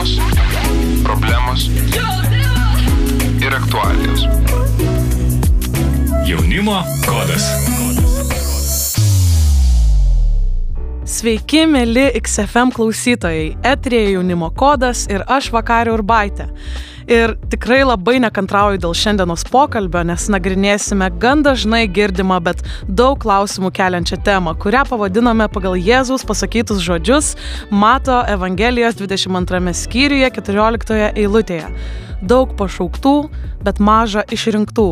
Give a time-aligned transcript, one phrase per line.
[0.00, 0.18] Temos,
[1.02, 1.70] problemos
[3.40, 4.24] ir aktualijos.
[6.24, 7.44] Jaunimo kodas.
[11.04, 13.58] Sveiki, mėly XFM klausytojai.
[13.60, 16.48] Etrija jaunimo kodas ir aš Vakario Urbaitė.
[17.10, 23.72] Ir tikrai labai nekantrauju dėl šiandienos pokalbio, nes nagrinėsime gan dažnai girdimą, bet daug klausimų
[23.74, 27.32] keliančią temą, kurią pavadiname pagal Jėzus pasakytus žodžius
[27.74, 31.66] Mato Evangelijos 22 skyriuje 14 eilutėje.
[32.22, 33.16] Daug pašauktų,
[33.66, 34.88] bet maža išrinktų.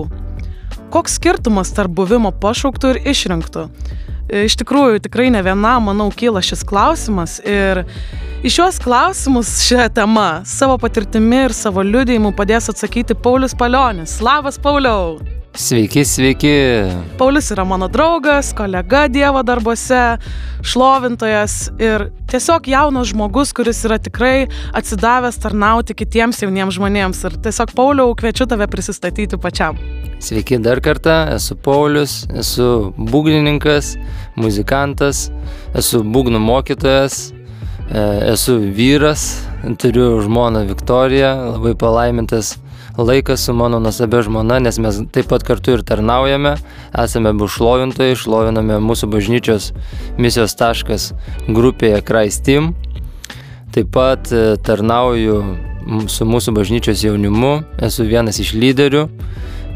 [0.91, 3.69] Koks skirtumas tarp buvimo pašauktų ir išrinktų?
[4.29, 7.85] Iš tikrųjų, tikrai ne viena, manau, kyla šis klausimas ir
[8.39, 14.21] Į šios klausimus šią temą savo patirtimi ir savo liudėjimu padės atsakyti Paulius Palionis.
[14.23, 15.38] Labas, Pauliau!
[15.59, 16.51] Sveiki, sveiki.
[17.19, 20.03] Paulius yra mano draugas, kolega Dievo darbuose,
[20.63, 24.47] šlovintojas ir tiesiog jaunas žmogus, kuris yra tikrai
[24.79, 27.25] atsidavęs tarnauti kitiems jauniems žmonėms.
[27.27, 29.81] Ir tiesiog, Pauliau, kviečiu tave prisistatyti pačiam.
[30.23, 33.97] Sveiki dar kartą, esu Paulius, esu būgnininkas,
[34.39, 35.27] muzikantas,
[35.75, 37.19] esu būgnų mokytojas,
[37.89, 38.01] E,
[38.33, 39.41] esu vyras,
[39.81, 42.59] turiu žmoną Viktoriją, labai palaimintas
[42.99, 46.57] laikas su mano nusabia žmona, nes mes taip pat kartu ir tarnaujame,
[46.99, 49.71] esame bušlovintojai, šloviname mūsų bažnyčios
[50.19, 51.13] misijos taškas
[51.47, 52.73] grupėje Christ Team.
[53.75, 55.41] Taip pat e, tarnauju
[56.11, 59.07] su mūsų bažnyčios jaunimu, esu vienas iš lyderių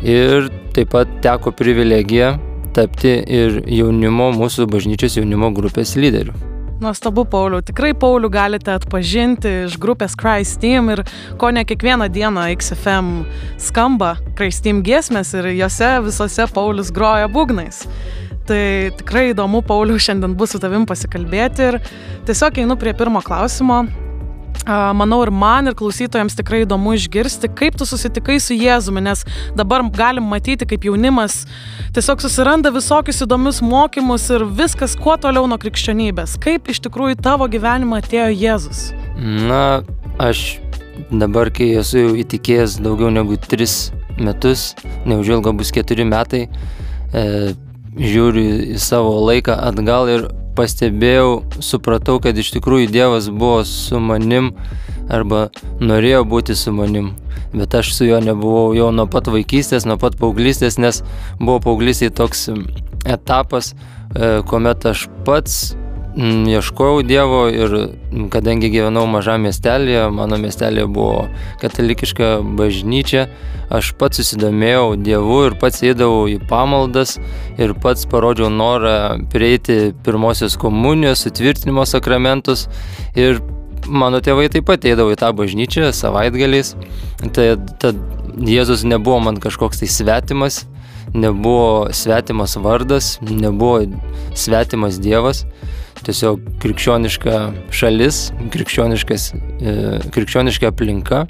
[0.02, 2.34] ir taip pat teko privilegija
[2.74, 6.51] tapti ir jaunimo, mūsų bažnyčios jaunimo grupės lyderiu.
[6.82, 7.60] Nuostabu, Pauliu.
[7.62, 11.04] Tikrai Pauliu galite atpažinti iš grupės Christ Team ir
[11.38, 13.12] ko ne kiekvieną dieną XFM
[13.62, 17.84] skamba Christ Team giesmės ir juose visose Paulius groja būgnais.
[18.50, 18.64] Tai
[18.98, 21.78] tikrai įdomu, Pauliu, šiandien bus su tavim pasikalbėti ir
[22.26, 23.84] tiesiog einu prie pirmo klausimo.
[24.94, 29.24] Manau ir man, ir klausytojams tikrai įdomu išgirsti, kaip tu susitikai su Jėzumi, nes
[29.58, 31.42] dabar galim matyti, kaip jaunimas
[31.96, 36.36] tiesiog susiranda visokius įdomius mokymus ir viskas kuo toliau nuo krikščionybės.
[36.42, 38.84] Kaip iš tikrųjų tavo gyvenimą atėjo Jėzus?
[39.18, 39.82] Na,
[40.22, 40.60] aš
[41.10, 43.66] dabar, kai esu jau įtikėjęs daugiau negu 3
[44.22, 44.72] metus,
[45.08, 46.46] neužilgo bus 4 metai,
[47.10, 47.24] e,
[47.98, 54.52] žiūriu į savo laiką atgal ir pastebėjau, supratau, kad iš tikrųjų Dievas buvo su manim
[55.12, 55.48] arba
[55.80, 57.12] norėjo būti su manim.
[57.52, 61.02] Bet aš su juo nebuvau jau nuo pat vaikystės, nuo pat paauglystės, nes
[61.40, 62.48] buvo paauglystėje toks
[63.04, 63.74] etapas,
[64.14, 65.74] e, kuomet aš pats
[66.16, 71.26] ieškojau Dievo ir mm, kadangi gyvenau mažame miestelėje, mano miestelėje buvo
[71.62, 73.28] katalikiška bažnyčia,
[73.72, 77.16] aš pats susidomėjau Dievu ir pats eidavau į pamaldas
[77.56, 82.68] ir pats parodžiau norą prieiti pirmosios komunijos, sutvirtinimo sakramentus
[83.16, 83.40] ir
[83.88, 86.76] mano tėvai taip pat eidavo į tą bažnyčią savaitgaliais.
[87.32, 87.98] Tai tad
[88.32, 90.62] Jėzus nebuvo man kažkoks tai svetimas,
[91.12, 93.82] nebuvo svetimas vardas, nebuvo
[94.36, 95.46] svetimas Dievas
[96.06, 97.38] tiesiog krikščioniška
[97.74, 99.74] šalis, e,
[100.14, 101.24] krikščioniška aplinka.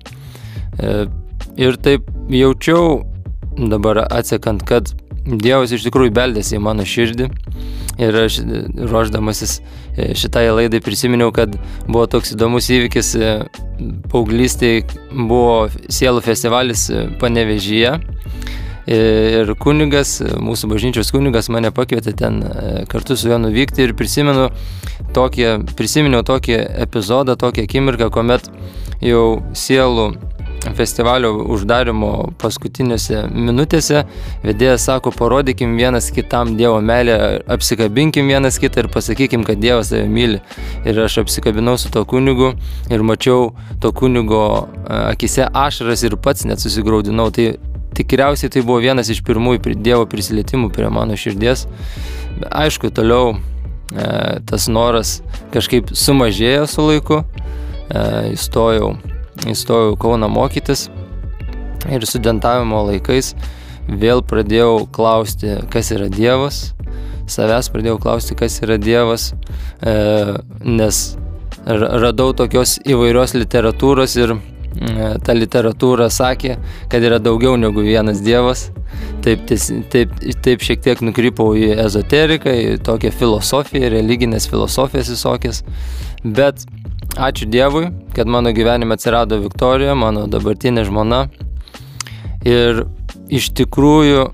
[0.78, 0.92] E,
[1.60, 3.02] ir taip jaučiau
[3.58, 7.28] dabar atsekant, kad Dievas iš tikrųjų beldėsi į mano širdį.
[8.02, 8.40] Ir aš
[8.90, 11.54] ruoždamasis e, šitai laidai prisiminiau, kad
[11.86, 13.12] buvo toks įdomus įvykis,
[14.10, 16.88] paauglystėje buvo sielų festivalis
[17.20, 18.00] Panevežyje
[18.90, 24.48] Ir kunigas, mūsų bažnyčios kunigas mane pakvietė ten e, kartu su juo nuvykti ir prisimenu
[25.14, 25.46] tokį,
[25.78, 28.50] prisiminiau tokį epizodą, tokią akimirką, kuomet
[29.02, 30.10] jau sielų
[30.76, 32.10] festivalio uždarimo
[32.40, 34.04] paskutinėse minutėse
[34.44, 37.16] vedėjas sako, parodykim vienas kitam Dievo meilę,
[37.50, 40.40] apsikabinkim vienas kitą ir pasakykim, kad Dievas tave myli.
[40.86, 42.52] Ir aš apsikabinau su to kunigu
[42.90, 47.30] ir mačiau to kunigo e, akise ašaras ir pats net susigaudinau.
[47.34, 47.52] Tai
[47.96, 51.66] tikriausiai tai buvo vienas iš pirmųjų Dievo prisilietimų prie mano širdies.
[52.48, 55.20] Aišku, toliau e, tas noras
[55.54, 57.22] kažkaip sumažėjo su laiku.
[57.92, 58.94] E, įstojau,
[59.52, 60.88] įstojau Kauną mokytis
[61.90, 63.32] ir studentavimo laikais
[63.88, 66.70] vėl pradėjau klausti, kas yra Dievas.
[67.30, 69.32] Savęs pradėjau klausti, kas yra Dievas,
[69.82, 69.94] e,
[70.66, 71.02] nes
[71.66, 74.34] radau tokios įvairios literatūros ir
[75.24, 76.56] ta literatūra sakė,
[76.92, 78.70] kad yra daugiau negu vienas Dievas.
[79.22, 79.44] Taip,
[79.92, 80.14] taip,
[80.44, 85.62] taip šiek tiek nukrypau į ezoteriką, į tokią filosofiją, religinės filosofijas visokias.
[86.24, 86.66] Bet
[87.16, 91.26] ačiū Dievui, kad mano gyvenime atsirado Viktorija, mano dabartinė žmona.
[92.48, 92.84] Ir
[93.30, 94.28] iš tikrųjų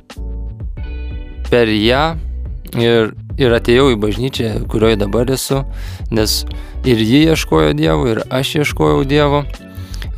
[1.51, 2.05] per ją
[2.79, 5.63] ir ir atėjau į bažnyčią, kurioje dabar esu,
[6.11, 6.43] nes
[6.89, 9.45] ir ji ieškojo Dievo, ir aš ieškojau Dievo.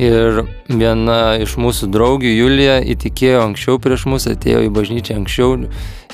[0.01, 5.59] Ir viena iš mūsų draugių, Julija, įtikėjo anksčiau prieš mus, atėjo į bažnyčią anksčiau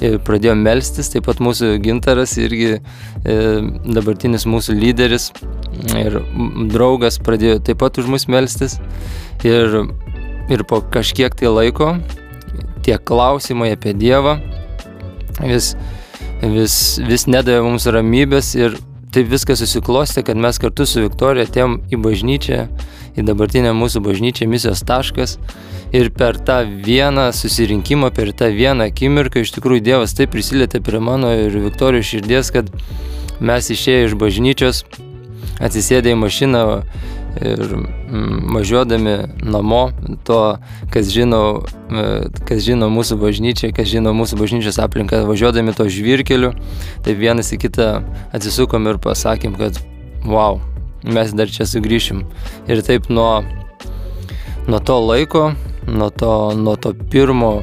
[0.03, 2.81] ir pradėjo melstis, taip pat mūsų gintaras irgi e,
[3.87, 5.29] dabartinis mūsų lyderis
[5.94, 6.19] ir
[6.73, 8.81] draugas pradėjo taip pat už mus melstis.
[9.47, 9.79] Ir,
[10.50, 11.94] ir po kažkiek tai laiko
[12.83, 14.41] tie klausimai apie Dievą
[15.44, 15.75] vis,
[16.43, 18.79] vis, vis nedavė mums ramybės ir
[19.17, 22.59] taip viskas susiklosti, kad mes kartu su Viktorija atėjom į bažnyčią,
[23.17, 25.39] į dabartinę mūsų bažnyčią misijos taškas.
[25.97, 31.01] Ir per tą vieną susirinkimą, per tą vieną akimirką iš tikrųjų Dievas taip prisilietė prie
[31.01, 32.69] mano ir Viktorijos širdies, kad
[33.41, 34.83] mes išėję iš bažnyčios,
[35.65, 36.65] atsisėdę į mašiną,
[37.41, 39.91] ir mm, važiuodami namo,
[40.25, 40.41] to,
[40.93, 42.06] kas žino, e,
[42.49, 46.53] kas žino mūsų bažnyčią, kas žino mūsų bažnyčios aplinką, važiuodami to žvirkeliu,
[47.05, 47.91] tai vienas į kitą
[48.37, 49.81] atsisukom ir pasakėm, kad
[50.27, 50.61] wow,
[51.05, 52.25] mes dar čia sugrįšim.
[52.71, 53.44] Ir taip nuo,
[54.67, 55.50] nuo to laiko,
[55.87, 57.61] nuo to, nuo to pirmo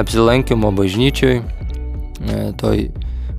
[0.00, 2.88] apsilankimo bažnyčioj, e, toj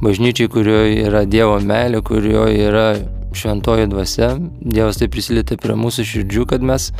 [0.01, 2.85] bažnyčiai, kurioje yra Dievo meilė, kurioje yra
[3.37, 6.91] šventoji dvasia, Dievas taip prisilietė prie mūsų širdžių, kad mes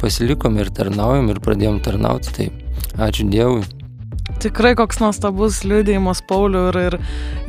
[0.00, 2.34] pasilikom ir tarnaujam ir pradėjom tarnauti.
[2.36, 2.48] Tai
[3.08, 3.66] ačiū Dievui.
[4.40, 6.96] Tikrai koks nuostabus liūdėjimas Paulių ir, ir,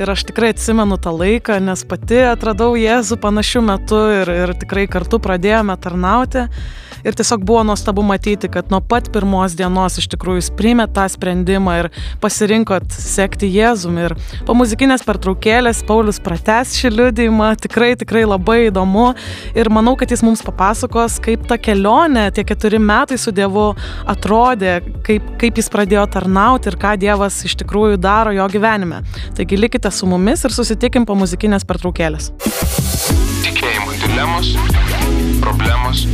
[0.02, 4.90] ir aš tikrai atsimenu tą laiką, nes pati atradau Jėzų panašiu metu ir, ir tikrai
[4.92, 6.50] kartu pradėjome tarnauti
[7.04, 11.08] ir tiesiog buvo nuostabu matyti, kad nuo pat pirmos dienos iš tikrųjų jūs priimė tą
[11.12, 11.90] sprendimą ir
[12.24, 13.98] pasirinkot sekti Jėzum.
[14.02, 14.16] Ir
[14.48, 19.12] po muzikinės pertraukėlės Paulius prates šį liūdėjimą, tikrai, tikrai labai įdomu
[19.58, 23.72] ir manau, kad jis mums papasakos, kaip ta kelionė, tie keturi metai su Dievu
[24.10, 29.02] atrodė, kaip, kaip jis pradėjo tarnauti ir ką Dievas iš tikrųjų daro jo gyvenime.
[29.38, 32.32] Taigi likite su mumis ir susitikim po muzikinės pertraukėlės.
[33.42, 34.54] Tikėjimo dilemos,
[35.42, 36.06] problemos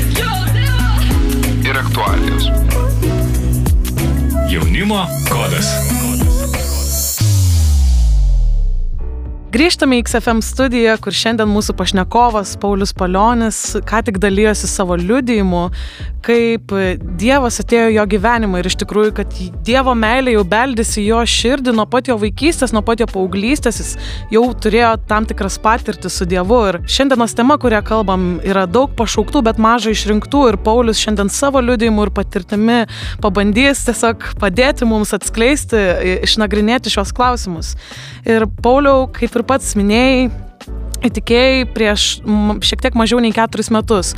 [1.69, 2.51] ir aktualijos.
[4.49, 6.06] Jaunimo kodas.
[9.57, 13.57] Grįžtame į XFM studiją, kur šiandien mūsų pašnekovas Paulius Palionis
[13.89, 15.63] ką tik dalyjosi savo liudijimu,
[16.27, 16.73] kaip
[17.17, 19.33] Dievas atėjo jo gyvenimą ir iš tikrųjų, kad
[19.65, 23.95] Dievo meilė jau beldėsi jo širdį nuo pat jo vaikystės, nuo pat jo paauglystės, jis
[24.35, 26.59] jau turėjo tam tikras patirtis su Dievu.
[26.69, 31.63] Ir šiandienos tema, kurią kalbam, yra daug pašauktų, bet mažai išrinktų ir Paulius šiandien savo
[31.65, 32.77] liudijimu ir patirtimi
[33.25, 35.81] pabandys tiesiog padėti mums atskleisti,
[36.29, 37.73] išnagrinėti šios klausimus.
[38.27, 40.27] Ir Pauliau, kaip ir pats minėjai,
[41.07, 42.05] įtikėjai prieš
[42.65, 44.13] šiek tiek mažiau nei keturis metus.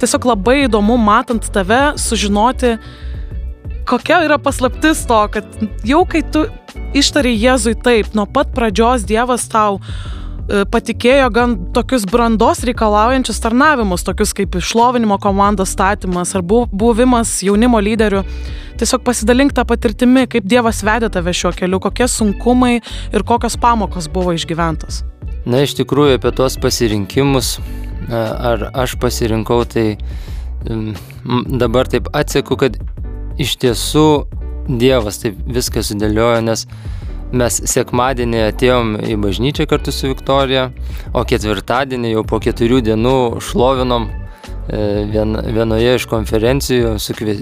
[0.00, 2.76] Tiesiog labai įdomu, matant tave, sužinoti,
[3.88, 6.44] kokia yra paslaptis to, kad jau kai tu
[6.96, 9.80] ištari Jėzui taip, nuo pat pradžios Dievas tau
[10.46, 18.22] patikėjo gan tokius brandos reikalaujančius tarnavimus, tokius kaip išlovinimo komandos statymas ar buvimas jaunimo lyderiu.
[18.78, 24.10] Tiesiog pasidalink tą patirtimi, kaip Dievas vedė tave šiuo keliu, kokie sunkumai ir kokios pamokos
[24.12, 25.02] buvo išgyventos.
[25.46, 27.56] Na, iš tikrųjų, apie tuos pasirinkimus,
[28.10, 29.96] ar aš pasirinkau, tai
[31.62, 32.78] dabar taip atseku, kad
[33.40, 34.08] iš tiesų
[34.66, 36.64] Dievas taip viską sudėliojo, nes
[37.32, 40.68] mes sekmadienį atėjom į bažnyčią kartu su Viktorija,
[41.14, 44.08] o ketvirtadienį jau po keturių dienų šlovinom
[44.68, 47.34] E, vien, vienoje iš konferencijų, kve,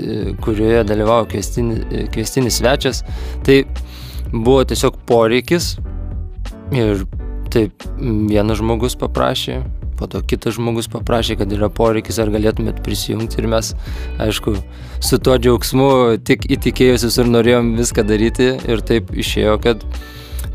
[0.44, 1.80] kurioje dalyvavo kvestinis,
[2.12, 3.00] kvestinis svečias.
[3.46, 3.62] Tai
[4.32, 5.74] buvo tiesiog poreikis
[6.74, 7.06] ir
[7.54, 9.62] taip vienas žmogus paprašė,
[9.98, 13.74] po to kitas žmogus paprašė, kad yra poreikis, ar galėtumėt prisijungti ir mes,
[14.22, 14.56] aišku,
[15.04, 15.90] su tuo džiaugsmu
[16.26, 19.84] tik įtikėjusius ir norėjom viską daryti ir taip išėjo, kad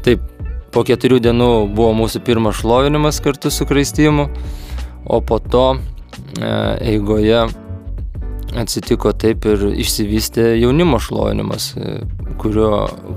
[0.06, 0.26] taip
[0.74, 4.30] po keturių dienų buvo mūsų pirmas šlovinimas kartu su kraistymu,
[5.10, 5.66] o po to
[6.38, 7.40] E, eigoje
[8.60, 11.96] atsitiko taip ir išsivystė jaunimo šlovinimas, e,
[12.42, 12.72] kurio,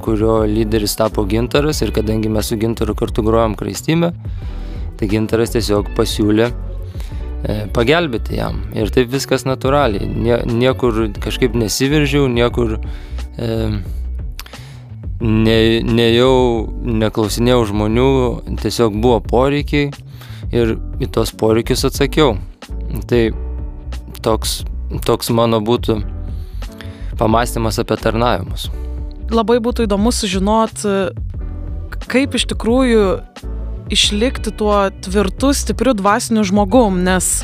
[0.05, 4.13] kurio lyderis tapo gintaras ir kadangi mes su gintaru kartu grojom kraistymę,
[5.03, 8.61] tai gintaras tiesiog pasiūlė e, pagelbėti jam.
[8.79, 10.07] Ir taip viskas natūraliai.
[10.07, 13.49] Nie, niekur kažkaip nesiveržiau, niekur e,
[15.19, 16.37] ne, nejau,
[17.03, 18.13] neklausinėjau žmonių,
[18.63, 19.91] tiesiog buvo poreikiai
[20.55, 22.37] ir į tos poreikius atsakiau.
[23.11, 23.25] Tai
[24.23, 24.61] toks,
[25.03, 25.99] toks mano būtų
[27.19, 28.69] pamastymas apie tarnavimus.
[29.35, 30.95] Labai būtų įdomu sužinoti,
[32.07, 33.03] kaip iš tikrųjų
[33.93, 37.43] išlikti tuo tvirtu, stipriu dvasiniu žmogum, nes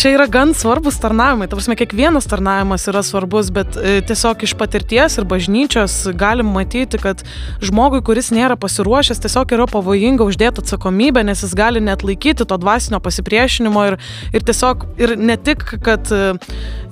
[0.00, 1.48] čia yra gan svarbus tarnavimai.
[1.50, 7.00] Ta prasme, kiekvienas tarnavimas yra svarbus, bet e, tiesiog iš patirties ir bažnyčios galim matyti,
[7.02, 7.24] kad
[7.64, 12.60] žmogui, kuris nėra pasiruošęs, tiesiog yra pavojinga uždėti atsakomybę, nes jis gali net laikyti to
[12.60, 13.98] dvasinio pasipriešinimo ir,
[14.32, 16.32] ir tiesiog ir ne tik, kad e,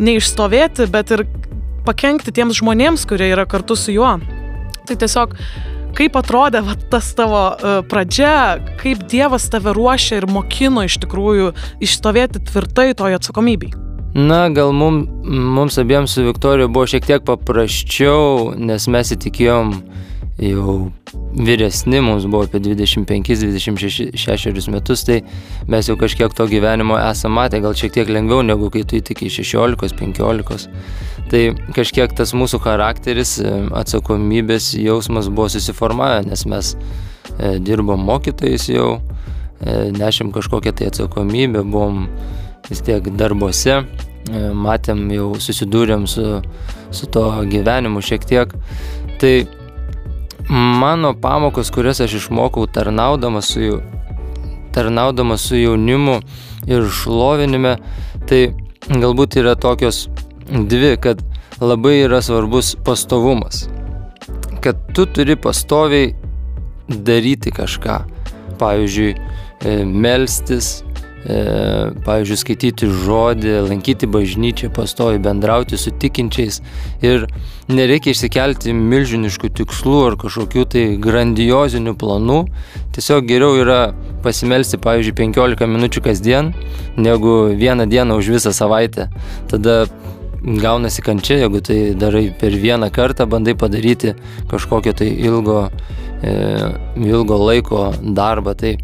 [0.02, 1.24] neišstovėti, bet ir
[1.88, 4.18] pakengti tiems žmonėms, kurie yra kartu su juo.
[4.88, 5.36] Tai tiesiog
[5.96, 11.52] kaip atrodė va, tas tavo uh, pradžia, kaip Dievas tave ruošia ir mokino iš tikrųjų
[11.84, 13.72] išstovėti tvirtai toje atsakomybei?
[14.18, 19.74] Na, gal mum, mums abiems su Viktorija buvo šiek tiek paprasčiau, nes mes įtikėjom
[20.38, 20.92] jau
[21.34, 25.22] vyresni, mums buvo apie 25-26 metus, tai
[25.66, 29.28] mes jau kažkiek to gyvenimo esame matę, gal šiek tiek lengviau negu kai tu įtikai
[29.34, 30.68] 16-15.
[31.28, 31.42] Tai
[31.76, 33.44] kažkiek tas mūsų charakteris, e,
[33.82, 36.76] atsakomybės jausmas buvo susiformavę, nes mes e,
[37.58, 38.90] dirbom mokytojais jau,
[39.60, 41.94] e, nešėm kažkokią tai atsakomybę, buvom
[42.70, 43.74] vis tiek darbuose,
[44.54, 46.42] matėm jau susidūrėm su,
[46.92, 48.52] su to gyvenimu šiek tiek.
[49.18, 49.57] Tai
[50.48, 53.80] mano pamokos, kurias aš išmokau tarnaudamas su,
[54.72, 56.20] tarnaudamas su jaunimu
[56.66, 57.76] ir šlovinime,
[58.28, 58.48] tai
[58.88, 60.06] galbūt yra tokios
[60.48, 61.20] dvi, kad
[61.60, 63.66] labai yra svarbus pastovumas.
[64.60, 66.14] Kad tu turi pastoviai
[66.88, 67.98] daryti kažką.
[68.58, 69.14] Pavyzdžiui,
[69.60, 70.82] e, melstis,
[71.28, 76.62] pavyzdžiui, skaityti žodį, lankyti bažnyčią, pastovi bendrauti su tikinčiais
[77.04, 77.26] ir
[77.68, 82.38] nereikia išsikelti milžiniškų tikslų ar kažkokių tai grandiozinių planų,
[82.96, 83.80] tiesiog geriau yra
[84.24, 86.52] pasimelsti, pavyzdžiui, 15 minučių kasdien,
[86.96, 89.10] negu vieną dieną už visą savaitę.
[89.52, 89.84] Tada
[90.42, 94.14] gaunasi kančia, jeigu tai darai per vieną kartą, bandai padaryti
[94.48, 95.68] kažkokio tai ilgo,
[96.22, 96.32] e,
[97.04, 98.54] ilgo laiko darbą.
[98.56, 98.76] Tai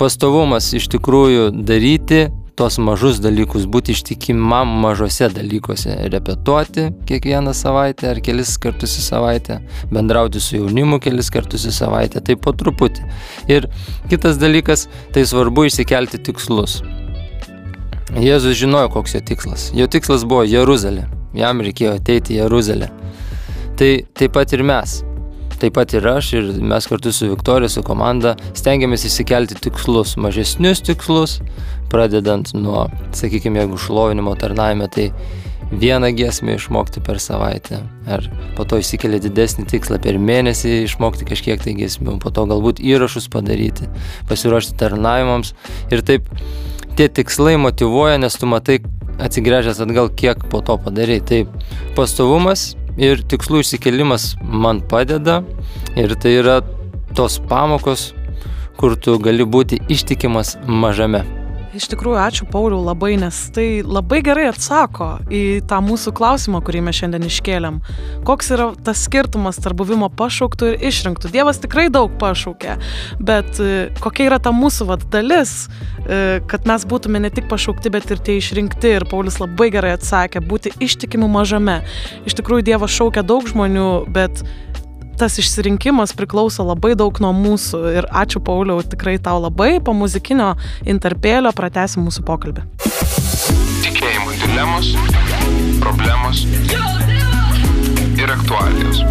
[0.00, 2.28] pastovumas iš tikrųjų daryti
[2.60, 9.58] tos mažus dalykus, būti ištikimam mažose dalykuose, repetuoti kiekvieną savaitę ar kelis kartus į savaitę,
[9.92, 13.06] bendrauti su jaunimu kelis kartus į savaitę, tai po truputį.
[13.52, 13.68] Ir
[14.12, 16.80] kitas dalykas, tai svarbu išsikelti tikslus.
[18.20, 19.68] Jėzus žinojo, koks jo tikslas.
[19.76, 21.06] Jo tikslas buvo Jeruzalė.
[21.38, 22.90] Jam reikėjo ateiti į Jeruzalę.
[23.78, 24.98] Tai taip pat ir mes
[25.60, 30.82] taip pat ir aš, ir mes kartu su Viktorija, su komanda stengiamės įsikelti tikslus, mažesnius
[30.86, 31.38] tikslus,
[31.92, 35.10] pradedant nuo, sakykime, jeigu šlovinimo tarnavime, tai
[35.70, 38.24] vieną giesmę išmokti per savaitę, ar
[38.56, 43.30] po to įsikelia didesnį tikslą per mėnesį išmokti kažkiek tai giesmių, po to galbūt įrašus
[43.30, 43.86] padaryti,
[44.30, 45.54] pasiruošti tarnavimams
[45.94, 46.26] ir taip
[46.98, 48.80] tie tikslai motivuoja, nes tu matai
[49.20, 51.20] atsigręžęs atgal, kiek po to padarai.
[51.20, 51.44] Tai
[51.96, 55.40] pastovumas ir tikslų išsikelimas man padeda
[55.98, 56.60] ir tai yra
[57.14, 58.10] tos pamokos,
[58.80, 61.39] kur tu gali būti ištikimas mažame.
[61.70, 66.80] Iš tikrųjų, ačiū Pauliu labai, nes tai labai gerai atsako į tą mūsų klausimą, kurį
[66.88, 67.76] mes šiandien iškėlėm.
[68.26, 71.30] Koks yra tas skirtumas tarp buvimo pašauktų ir išrinktų?
[71.30, 72.74] Dievas tikrai daug pašaukė,
[73.22, 73.68] bet e,
[74.02, 75.68] kokia yra ta mūsų vad dalis,
[76.08, 78.96] e, kad mes būtume ne tik pašaukti, bet ir tie išrinkti.
[78.98, 81.84] Ir Paulius labai gerai atsakė, būti ištikimu mažame.
[82.26, 84.42] Iš tikrųjų, Dievas šaukia daug žmonių, bet
[85.20, 87.80] tas išsirinkimas priklauso labai daug nuo mūsų.
[88.00, 89.74] Ir ačiū Pauliau tikrai tau labai.
[89.84, 90.54] Po muzikinio
[90.88, 92.64] interpėlio pratesim mūsų pokalbį.
[93.84, 94.94] Tikėjimų dilemos,
[95.82, 96.46] problemos
[98.16, 99.04] ir aktualijos.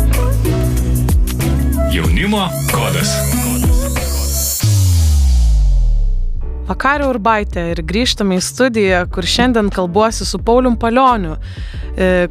[1.93, 3.13] Jaunimo kodas.
[6.69, 11.39] Vakario Urbaitė ir grįžtame į studiją, kur šiandien kalbuosi su Paulium Palioniu,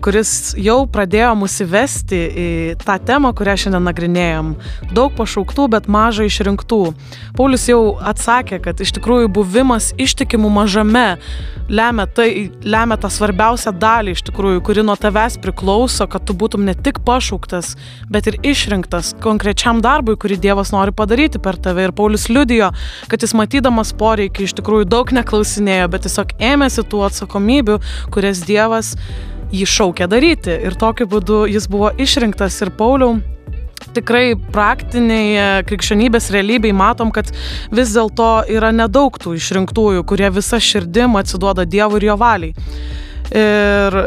[0.04, 2.48] kuris jau pradėjo mus įvesti į
[2.82, 4.52] tą temą, kurią šiandien nagrinėjom.
[4.96, 6.80] Daug pašauktų, bet mažai išrinktų.
[7.38, 11.06] Paulius jau atsakė, kad iš tikrųjų buvimas ištikimų mažame
[11.68, 16.64] lemia, tai, lemia tą svarbiausią dalį iš tikrųjų, kuri nuo tavęs priklauso, kad tu būtum
[16.64, 17.74] ne tik pašauktas,
[18.08, 21.88] bet ir išrinktas konkrečiam darbui, kurį Dievas nori padaryti per tave.
[21.88, 22.72] Ir Paulius liudijo,
[23.12, 27.78] kad jis matydamas poreikį poreikį iš tikrųjų daug neklausinėjo, bet tiesiog ėmėsi tų atsakomybių,
[28.14, 28.96] kurias Dievas
[29.54, 30.54] jį šaukė daryti.
[30.68, 33.18] Ir tokiu būdu jis buvo išrinktas ir Pauliau.
[33.94, 37.30] Tikrai praktiniai krikščionybės realybėj matom, kad
[37.72, 42.54] vis dėlto yra nedaug tų išrinktųjų, kurie visą širdim atsiduoda Dievui ir jo valiai.
[43.28, 43.98] Ir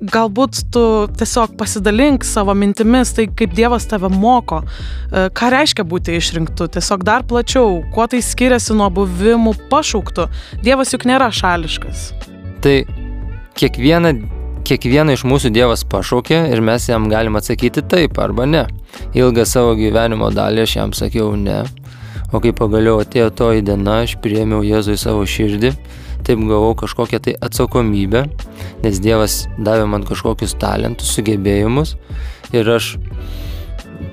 [0.00, 0.82] galbūt tu
[1.16, 7.04] tiesiog pasidalink savo mintimis, tai kaip Dievas tave moko, e, ką reiškia būti išrinktu, tiesiog
[7.06, 10.28] dar plačiau, kuo tai skiriasi nuo buvimų pašauktų.
[10.64, 12.10] Dievas juk nėra šališkas.
[12.64, 12.76] Tai
[13.56, 14.12] kiekvieną,
[14.66, 18.64] kiekvieną iš mūsų Dievas pašaukė ir mes jam galim atsakyti taip arba ne.
[19.16, 21.62] Ilgą savo gyvenimo dalį aš jam sakiau ne.
[22.34, 25.70] O kai pagaliau atėjo toji diena, aš priėmiau Jėzų į savo širdį,
[26.26, 28.24] taip gavau kažkokią tai atsakomybę,
[28.82, 31.94] nes Dievas davė man kažkokius talentus, sugebėjimus
[32.56, 32.96] ir aš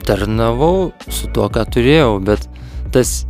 [0.06, 2.46] tarnavau su tuo, ką turėjau, bet
[2.94, 3.24] tas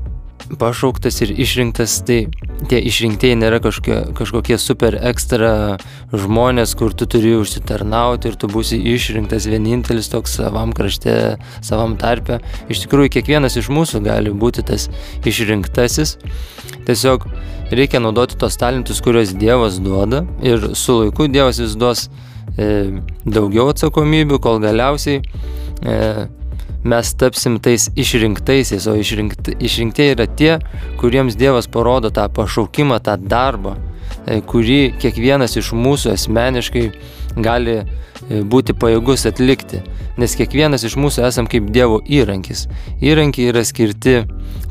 [0.59, 2.27] pašauktas ir išrinktas, tai
[2.69, 5.77] tie išrinktieji nėra kažkokie, kažkokie super ekstra
[6.13, 12.41] žmonės, kur tu turi užsitarnauti ir tu būsi išrinktas vienintelis toks savam krašte, savam tarpe.
[12.71, 14.89] Iš tikrųjų, kiekvienas iš mūsų gali būti tas
[15.25, 16.17] išrinktasis.
[16.87, 17.27] Tiesiog
[17.73, 22.07] reikia naudoti tos talentus, kuriuos Dievas duoda ir su laiku Dievas vis duos
[22.57, 25.99] e, daugiau atsakomybių, kol galiausiai e,
[26.83, 30.53] mes tapsim tais išrinktaisiais, o išrinkt, išrinktieji yra tie,
[31.01, 33.77] kuriems Dievas parodo tą pašaukimą, tą darbą,
[34.27, 36.85] e, kurį kiekvienas iš mūsų asmeniškai
[37.43, 37.85] gali e,
[38.43, 39.81] būti pajėgus atlikti.
[40.19, 42.67] Nes kiekvienas iš mūsų esam kaip Dievo įrankis.
[43.01, 44.19] Įrankiai yra skirti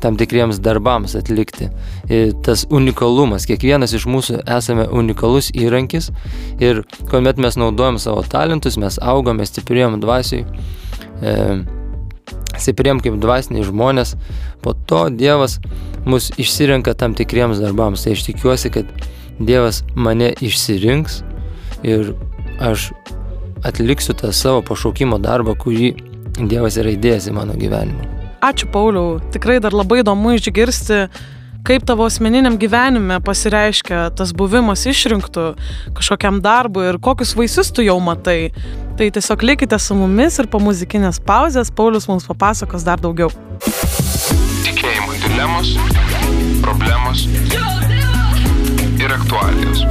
[0.02, 1.71] tam tikriems darbams atlikti.
[2.09, 6.11] Ir e, tas unikalumas, kiekvienas iš mūsų esame unikalus įrankis
[6.62, 10.45] ir kuomet mes naudojam savo talentus, mes augame, stiprėjom dvasiai.
[11.23, 11.37] E,
[12.62, 14.14] stipriem kaip dvasiniai žmonės,
[14.62, 15.59] po to Dievas
[16.07, 18.07] mus išsirenka tam tikriems darbams.
[18.07, 18.88] Tai aš tikiuosi, kad
[19.42, 21.23] Dievas mane išsirinks
[21.83, 22.14] ir
[22.62, 22.90] aš
[23.66, 25.92] atliksiu tą savo pašaukimo darbą, kurį
[26.40, 28.09] Dievas yra įdėjęs į mano gyvenimą.
[28.42, 31.04] Ačiū Pauliau, tikrai dar labai įdomu išgirsti,
[31.62, 35.45] kaip tavo asmeniniam gyvenime pasireiškia tas buvimas išrinktų
[35.97, 38.50] kažkokiam darbui ir kokius vaisius tu jau matai.
[38.99, 43.31] Tai tiesiog likite su mumis ir po muzikinės pauzės Paulius mums papasakos dar daugiau.
[44.66, 45.76] Tikėjimui dilemos,
[46.64, 47.26] problemos
[48.99, 49.87] ir aktualijos.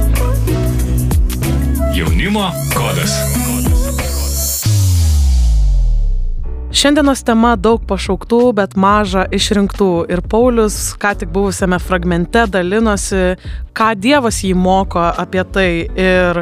[1.96, 3.16] Jaunimo kodas.
[6.72, 10.06] Šiandienos tema daug pašauktų, bet maža išrinktų.
[10.08, 13.34] Ir Paulius, ką tik buvusiame fragmente, dalinosi,
[13.76, 15.66] ką Dievas jį moko apie tai.
[15.92, 16.40] Ir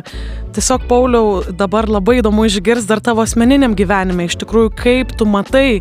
[0.55, 5.81] tiesiog, Pauliau, dabar labai įdomu išgirsti dar tavo asmeniniam gyvenime, iš tikrųjų, kaip tu matai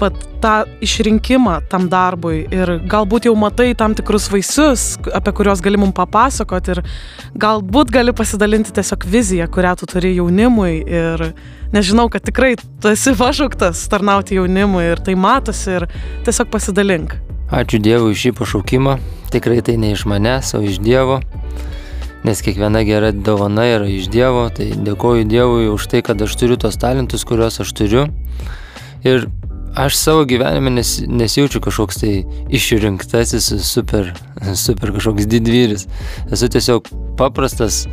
[0.00, 5.80] vat, tą išrinkimą tam darbui ir galbūt jau matai tam tikrus vaisius, apie kuriuos gali
[5.80, 6.82] mums papasakoti ir
[7.40, 11.28] galbūt gali pasidalinti tiesiog viziją, kurią tu turi jaunimui ir
[11.74, 15.88] nežinau, kad tikrai tu esi pašauktas tarnauti jaunimui ir tai matosi ir
[16.26, 17.16] tiesiog pasidalink.
[17.54, 18.98] Ačiū Dievui už šį pašaukimą.
[19.30, 21.20] Tikrai tai ne iš manęs, o iš Dievo.
[22.24, 24.46] Nes kiekviena gera dovana yra iš Dievo.
[24.54, 28.06] Tai dėkoju Dievui už tai, kad aš turiu tos talentus, kuriuos aš turiu.
[29.04, 29.28] Ir
[29.74, 32.12] aš savo gyvenime nes, nesijaučiu kažkoks tai
[32.50, 34.12] išrinktasis, super,
[34.54, 35.88] super kažkoks didvyris.
[36.32, 37.84] Esu tiesiog paprastas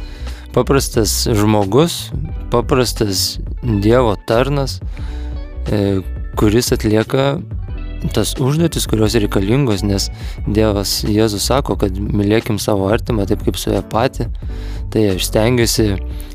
[0.53, 2.11] paprastas žmogus,
[2.51, 4.79] paprastas Dievo tarnas,
[5.71, 6.01] e,
[6.35, 7.37] kuris atlieka
[8.09, 10.09] tas užduotis, kurios reikalingos, nes
[10.47, 14.27] Dievas Jėzus sako, kad mylėkim savo artimą taip kaip save patį.
[14.91, 15.87] Tai aš stengiuosi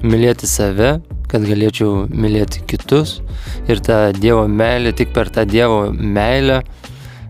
[0.06, 0.96] mylėti save,
[1.30, 3.18] kad galėčiau mylėti kitus.
[3.66, 6.62] Ir ta Dievo meilė, tik per tą Dievo meilę,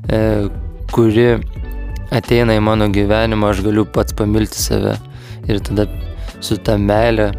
[0.08, 0.20] e,
[0.92, 1.28] kuri
[2.14, 4.98] ateina į mano gyvenimą, aš galiu pats pamilti save.
[5.48, 5.88] Ir tada
[6.40, 7.32] su ta meile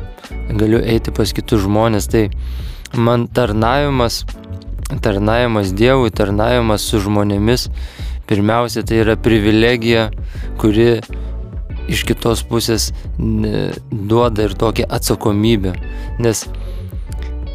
[0.58, 2.10] galiu eiti pas kitus žmonės.
[2.12, 2.28] Tai
[2.98, 4.24] man tarnavimas,
[5.04, 7.68] tarnavimas Dievui, tarnavimas su žmonėmis,
[8.28, 10.10] pirmiausia, tai yra privilegija,
[10.62, 10.98] kuri
[11.88, 15.74] iš kitos pusės duoda ir tokią atsakomybę.
[16.24, 16.46] Nes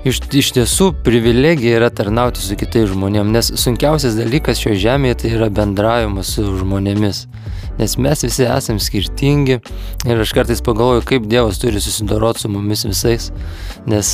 [0.09, 5.35] iš, iš tiesų privilegija yra tarnauti su kitais žmonėmis, nes sunkiausias dalykas šio žemėje tai
[5.37, 7.27] yra bendravimas su žmonėmis
[7.79, 9.59] nes mes visi esame skirtingi
[10.07, 13.31] ir aš kartais pagalvoju, kaip Dievas turi susidoroti su mumis visais,
[13.89, 14.13] nes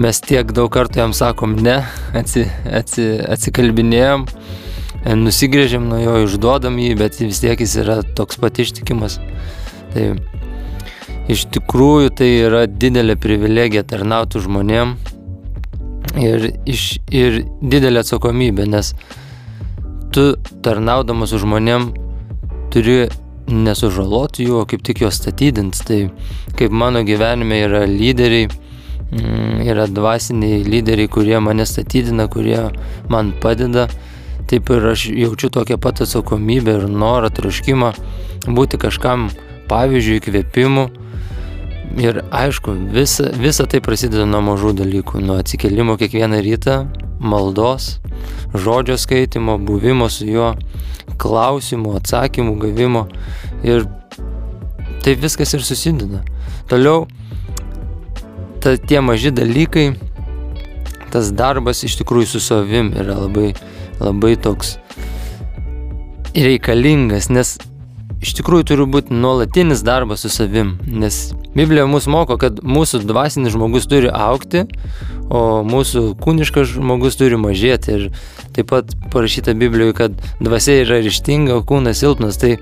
[0.00, 1.80] mes tiek daug kartų jam sakom ne,
[2.18, 4.26] atsi, atsi, atsikalbinėjom,
[5.20, 9.18] nusigrėžėm nuo jo, išduodam jį, bet vis tiek jis yra toks pat ištikimas.
[9.94, 10.10] Tai
[11.30, 14.96] iš tikrųjų tai yra didelė privilegija tarnauti žmonėm
[16.20, 18.94] ir, iš, ir didelė atsakomybė, nes
[20.14, 20.32] tu
[20.64, 21.90] tarnaudamas žmonėm
[22.72, 23.08] turi
[23.50, 25.84] nesužaloti jų, o kaip tik juos statydinti.
[25.86, 26.00] Tai
[26.58, 28.48] kaip mano gyvenime yra lyderiai,
[29.10, 32.70] mm, yra dvasiniai lyderiai, kurie mane statydina, kurie
[33.08, 33.88] man padeda.
[34.50, 37.92] Taip ir aš jaučiu tokią pat atsakomybę ir norą, troškimą
[38.50, 39.28] būti kažkam
[39.70, 40.88] pavyzdžiui, įkvėpimu.
[41.98, 46.76] Ir aišku, visa, visa tai prasideda nuo mažų dalykų, nuo atsikelimo kiekvieną rytą,
[47.18, 47.96] maldos,
[48.54, 50.52] žodžio skaitimo, buvimo su juo,
[51.20, 53.06] klausimų, atsakymų gavimo
[53.66, 53.88] ir
[55.04, 56.22] tai viskas ir susideda.
[56.70, 57.08] Toliau,
[58.62, 59.90] ta, tie maži dalykai,
[61.10, 63.50] tas darbas iš tikrųjų su savim yra labai,
[63.98, 64.76] labai toks
[66.36, 67.56] reikalingas, nes
[68.20, 73.54] iš tikrųjų turi būti nuolatinis darbas su savim, nes Biblija mus moko, kad mūsų dvasinis
[73.54, 74.66] žmogus turi aukti,
[75.32, 77.96] o mūsų kūniškas žmogus turi mažėti.
[77.96, 78.04] Ir
[78.56, 82.38] taip pat parašyta Biblijoje, kad dvasia yra ryštinga, o kūnas silpnas.
[82.42, 82.56] Tai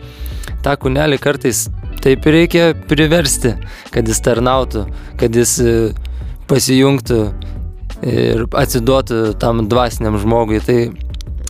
[0.64, 1.66] tą kūnelį kartais
[2.04, 3.56] taip reikia priversti,
[3.94, 4.86] kad jis tarnautų,
[5.20, 5.76] kad jis e,
[6.48, 7.20] pasijungtų
[8.06, 10.62] ir atsiduotų tam dvasiniam žmogui.
[10.64, 10.78] Tai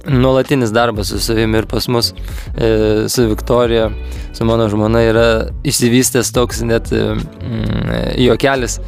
[0.08, 2.12] nuolatinis darbas su savimi ir pas mus
[2.56, 3.90] e, su Viktorija,
[4.32, 5.26] su mano žmona yra
[5.64, 8.78] išsivystęs toks net e, mm, juokelis,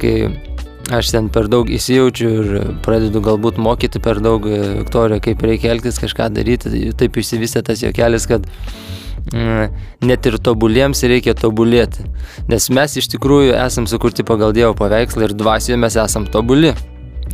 [0.00, 0.14] kai
[0.94, 2.52] aš ten per daug įsijaučiu ir
[2.84, 6.92] pradedu galbūt mokyti per daug e, Viktoriją, kaip reikia elgtis, kažką daryti.
[6.98, 8.46] Taip išsivystė tas juokelis, kad
[9.34, 12.06] mm, net ir tobuliems reikia tobulėti.
[12.48, 16.72] Nes mes iš tikrųjų esam sukurti pagal Dievo paveikslą ir dvasioje mes esam tobuli.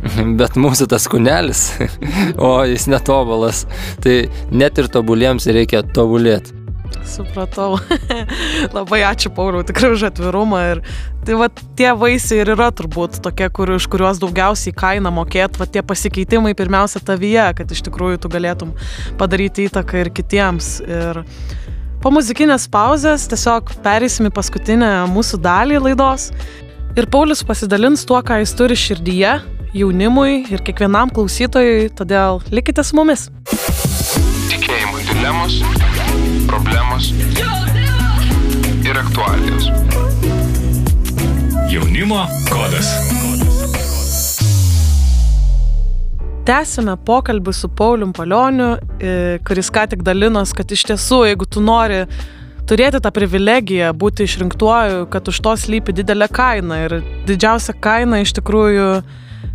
[0.39, 1.67] bet mūsų tas kunelis,
[2.47, 3.65] o jis netobulas,
[4.03, 6.65] tai net ir tobuliems reikia tobulėti.
[7.05, 7.77] Supratau.
[8.75, 10.61] Labai ačiū Pauliau tikrai už atvirumą.
[10.73, 10.81] Ir
[11.25, 15.67] tai va tie vaisiai ir yra turbūt tokie, kur, iš kuriuos daugiausiai kainą mokėt, va
[15.69, 18.73] tie pasikeitimai pirmiausia tavyje, kad iš tikrųjų tu galėtum
[19.19, 20.71] padaryti įtaką ir kitiems.
[20.85, 21.21] Ir
[22.01, 26.31] po muzikinės pauzės tiesiog perėsim į paskutinę mūsų dalį laidos.
[26.95, 29.35] Ir Paulius pasidalins tuo, ką jis turi širdyje,
[29.75, 33.27] jaunimui ir kiekvienam klausytojui, todėl likite su mumis.
[34.47, 35.57] Tikėjimui dilemos,
[36.47, 37.09] problemos
[38.85, 39.67] ir aktualijos.
[41.73, 42.93] Jaunimo kodas.
[46.45, 51.63] Tęsime pokalbį su Paulium Palioniu, e, kuris ką tik dalinos, kad iš tiesų, jeigu tu
[51.65, 52.03] nori
[52.69, 58.37] turėti tą privilegiją būti išrinktuoju, kad už to slypi didelė kaina ir didžiausia kaina iš
[58.37, 58.89] tikrųjų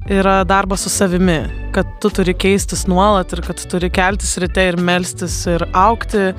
[0.09, 4.63] yra darbas su savimi, kad tu turi keistis nuolat ir kad tu turi keltis ryte
[4.69, 6.31] ir melstis ir aukti.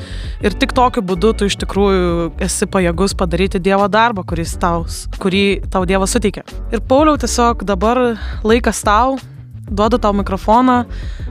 [0.41, 4.25] Ir tik tokiu būdu tu iš tikrųjų esi pajėgus padaryti Dievo darbą,
[4.59, 4.85] tau,
[5.21, 6.43] kurį tau Dievas suteikia.
[6.73, 9.19] Ir Pauliau, tiesiog dabar laikas tau,
[9.69, 10.85] duodu tau mikrofoną,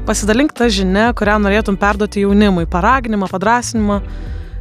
[0.07, 4.01] pasidalink tą žinę, kurią norėtum perduoti jaunimui, paraginimą, padrasinimą.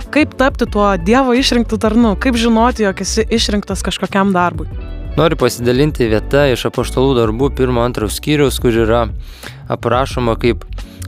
[0.09, 4.65] Kaip tapti tuo Dievo išrinktų tarnu, kaip žinoti, jog esi išrinktas kažkokiam darbui.
[5.19, 9.01] Noriu pasidalinti vieta iš apaštalų darbų pirmo antro skyriaus, kur yra
[9.67, 10.61] aprašoma, kaip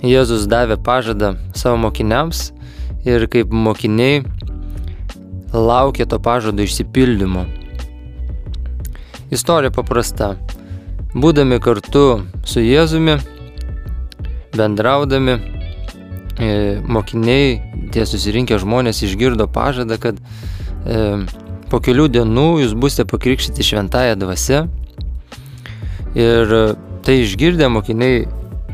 [0.03, 2.41] Jėzus davė pažadą savo mokiniams
[3.07, 4.25] ir kaip mokiniai
[5.55, 7.45] laukė to pažado išsipildymo.
[9.31, 10.33] Istorija paprasta.
[11.15, 12.05] Būdami kartu
[12.43, 13.15] su Jėzumi,
[14.59, 15.37] bendraudami,
[16.35, 16.51] e,
[16.83, 17.61] mokiniai,
[17.95, 20.99] tie susirinkę žmonės išgirdo pažadą, kad e,
[21.71, 24.65] po kelių dienų jūs busite pakrikštyti šventąją dvasę.
[26.19, 26.55] Ir
[27.05, 28.25] tai išgirdę mokiniai,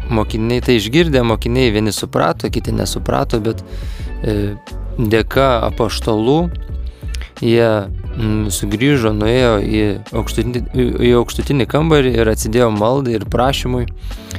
[0.09, 3.61] mokiniai, tai išgirdę mokiniai vieni suprato, kiti nesuprato, bet
[4.25, 4.55] e,
[4.97, 6.39] dėka apaštalų
[7.45, 7.67] jie
[8.17, 9.83] m, sugrįžo, nuėjo į
[10.17, 10.63] aukštutinį,
[11.05, 13.85] į aukštutinį kambarį ir atsidėjo maldai ir prašymui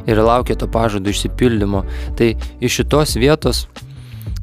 [0.09, 1.85] ir laukė to pažado išsipildymo.
[2.18, 3.66] Tai iš šitos vietos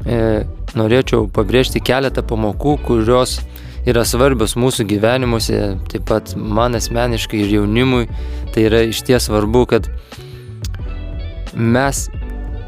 [0.07, 0.45] e,
[0.79, 3.41] norėčiau pabrėžti keletą pamokų, kurios
[3.85, 8.05] yra svarbios mūsų gyvenimuose, taip pat man asmeniškai ir jaunimui,
[8.53, 9.89] tai yra iš ties svarbu, kad
[11.55, 12.07] mes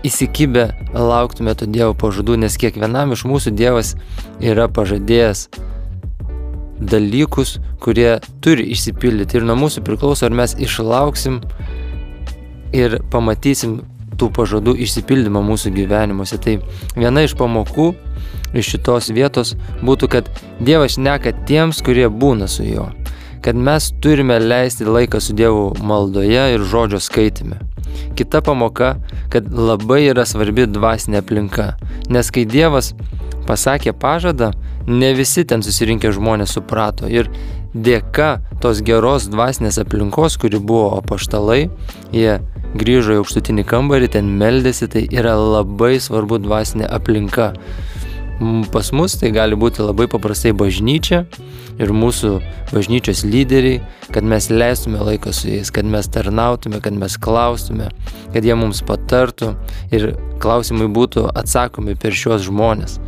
[0.08, 3.95] įsikibę lauktume to Dievo pažadų, nes kiekvienam iš mūsų Dievas
[4.43, 5.47] yra pažadėjęs
[6.77, 9.39] dalykus, kurie turi išsipildyti.
[9.39, 11.41] Ir nuo mūsų priklauso, ar mes išlauksim
[12.77, 13.80] ir pamatysim
[14.19, 16.39] tų pažadų išsipildymą mūsų gyvenimuose.
[16.41, 16.58] Tai
[16.97, 17.91] viena iš pamokų
[18.58, 20.30] iš šitos vietos būtų, kad
[20.63, 22.89] Dievas neka tiems, kurie būna su juo.
[23.45, 27.60] Kad mes turime leisti laiką su Dievu maldoje ir žodžio skaitime.
[28.17, 28.95] Kita pamoka,
[29.34, 31.75] kad labai yra svarbi dvasinė aplinka.
[32.10, 32.93] Nes kai Dievas
[33.47, 34.51] pasakė pažadą,
[34.88, 37.08] ne visi ten susirinkę žmonės suprato.
[37.08, 37.30] Ir
[37.73, 41.67] dėka tos geros dvasinės aplinkos, kuri buvo apaštalai,
[42.15, 42.39] jie
[42.79, 47.53] grįžo į aukštutinį kambarį, ten meldėsi, tai yra labai svarbu dvasinė aplinka.
[48.73, 51.23] Pas mus tai gali būti labai paprastai bažnyčia
[51.81, 52.35] ir mūsų
[52.69, 53.79] bažnyčios lyderiai,
[54.13, 57.89] kad mes leistume laiką su jais, kad mes tarnautume, kad mes klaustume,
[58.33, 59.53] kad jie mums patartų
[59.93, 60.11] ir
[60.43, 62.99] klausimai būtų atsakomi per šios žmonės.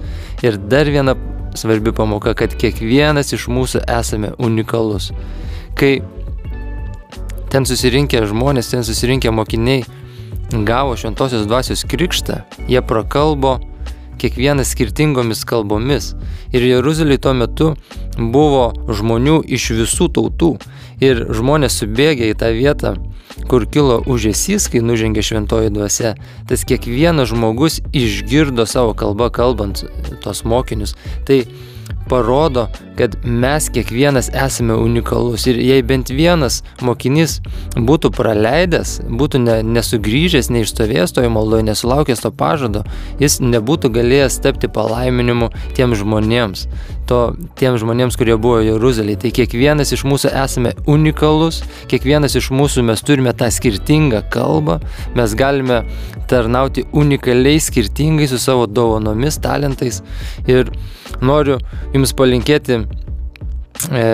[0.46, 1.18] Ir dar viena
[1.58, 5.12] svarbi pamoka, kad kiekvienas iš mūsų esame unikalus.
[5.78, 6.00] Kai
[7.50, 9.84] ten susirinkę žmonės, ten susirinkę mokiniai
[10.66, 13.60] gavo šventosios dvasios krikštą, jie prakalbo
[14.20, 16.14] kiekvienas skirtingomis kalbomis.
[16.52, 17.70] Ir Jeruzalėje tuo metu
[18.18, 20.58] buvo žmonių iš visų tautų.
[21.00, 22.98] Ir žmonės subėgę į tą vietą
[23.50, 26.16] kur kilo užėsys, kai nužengė šventoji dvasia,
[26.50, 29.86] tas kiekvienas žmogus išgirdo savo kalbą kalbant
[30.24, 30.96] tos mokinius.
[31.28, 31.44] Tai
[32.10, 32.68] parodo,
[32.98, 37.38] kad mes kiekvienas esame unikalus ir jei bent vienas mokinys
[37.78, 42.84] būtų praleidęs, būtų ne, nesugrįžęs, neišstovėjęs toje maldoje, nesulaukęs to pažado,
[43.22, 46.66] jis nebūtų galėjęs tapti palaiminimu tiems žmonėms,
[47.10, 47.22] to,
[47.62, 49.24] tiems žmonėms, kurie buvo Jeruzalėje.
[49.24, 54.80] Tai kiekvienas iš mūsų esame unikalus, kiekvienas iš mūsų mes turime tą skirtingą kalbą,
[55.16, 55.84] mes galime
[56.30, 60.04] tarnauti unikaliai, skirtingai su savo dovanomis, talentais
[60.48, 60.70] ir
[61.22, 61.58] noriu
[61.94, 62.82] jums palinkėti,
[63.92, 64.06] e,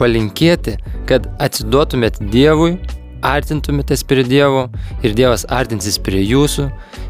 [0.00, 0.76] palinkėti,
[1.08, 2.76] kad atsiduotumėt Dievui,
[3.24, 4.68] artintumėtės prie Dievo
[5.02, 6.68] ir Dievas artinsis prie jūsų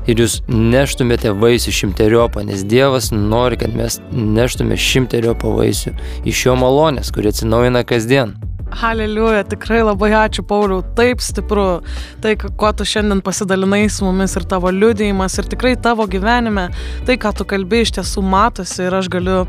[0.08, 5.94] ir jūs neštumėte vaisių šimteriopą, nes Dievas nori, kad mes neštume šimteriopą vaisių
[6.28, 8.36] iš jo malonės, kuri atsinaujina kasdien.
[8.68, 11.80] Aleliuja, tikrai labai ačiū Pauliau, taip stipru,
[12.22, 16.68] tai kuo tu šiandien pasidalinai su mumis ir tavo liudėjimas ir tikrai tavo gyvenime,
[17.08, 19.46] tai ką tu kalbi iš tiesų matosi ir aš galiu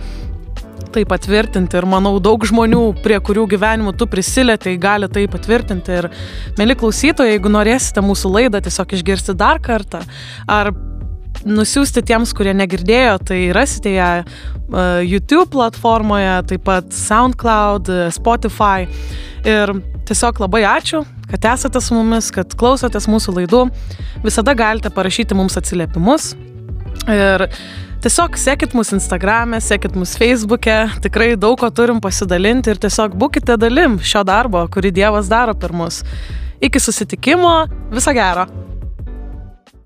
[0.94, 6.10] tai patvirtinti ir manau daug žmonių, prie kurių gyvenimų tu prisilietai, gali tai patvirtinti ir
[6.60, 10.02] mėly klausytojai, jeigu norėsite mūsų laidą tiesiog išgirsti dar kartą
[10.50, 10.74] ar
[11.48, 18.90] nusiųsti tiems, kurie negirdėjo, tai rasite ją uh, YouTube platformoje, taip pat SoundCloud, Spotify.
[19.48, 19.72] Ir
[20.10, 23.66] tiesiog labai ačiū, kad esate su mumis, kad klausotės mūsų laidų.
[24.26, 26.34] Visada galite parašyti mums atsiliepimus.
[27.08, 27.48] Ir
[28.04, 33.58] tiesiog sekit mus Instagram'e, sekit mus Facebook'e, tikrai daug ko turim pasidalinti ir tiesiog būkite
[33.60, 36.02] dalim šio darbo, kurį Dievas daro per mus.
[36.64, 37.54] Iki susitikimo,
[37.92, 38.48] viso gero.